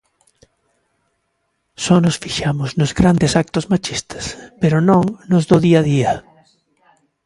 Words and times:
Só 1.83 1.95
nos 2.03 2.19
fixamos 2.23 2.69
nos 2.79 2.91
grandes 2.99 3.31
actos 3.43 3.65
machistas, 3.73 4.25
pero 4.61 4.77
non 4.89 5.03
nos 5.31 5.43
do 5.49 5.57
día 5.65 5.79
a 5.81 5.87
día. 5.91 6.13